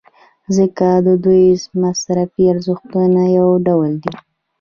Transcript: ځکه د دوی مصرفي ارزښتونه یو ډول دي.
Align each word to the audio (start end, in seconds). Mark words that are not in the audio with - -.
ځکه 0.57 0.87
د 1.07 1.07
دوی 1.23 1.43
مصرفي 1.81 2.43
ارزښتونه 2.53 3.21
یو 3.37 3.49
ډول 3.67 3.91
دي. 4.03 4.11